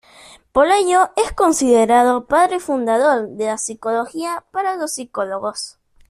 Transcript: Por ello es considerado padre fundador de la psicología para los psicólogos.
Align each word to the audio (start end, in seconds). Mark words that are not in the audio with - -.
Por 0.51 0.65
ello 0.71 1.11
es 1.15 1.31
considerado 1.31 2.25
padre 2.25 2.59
fundador 2.59 3.27
de 3.37 3.45
la 3.45 3.59
psicología 3.59 4.43
para 4.49 4.75
los 4.75 4.93
psicólogos. 4.93 5.77